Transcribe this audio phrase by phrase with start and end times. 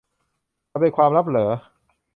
[0.71, 1.47] มันเป็นความลับหรอ